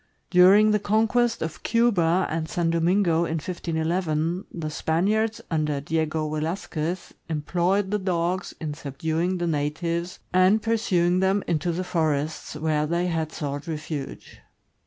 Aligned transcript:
During 0.31 0.71
the 0.71 0.79
conquest 0.79 1.43
of 1.43 1.61
Cuba 1.61 2.25
and 2.27 2.49
San 2.49 2.71
Domingo, 2.71 3.17
in 3.25 3.35
1511, 3.35 4.45
the 4.51 4.71
Spaniards 4.71 5.41
under 5.51 5.79
Diego 5.79 6.27
Velasquez 6.27 7.13
employed 7.29 7.91
the 7.91 7.99
dogs 7.99 8.55
in 8.59 8.73
subduing 8.73 9.37
the 9.37 9.45
natives 9.45 10.17
and 10.33 10.59
pursuing 10.59 11.19
them 11.19 11.43
into 11.45 11.71
the 11.71 11.83
forests, 11.83 12.55
where 12.55 12.87
they 12.87 13.05
had 13.05 13.31
sought 13.31 13.67
refuge. 13.67 14.39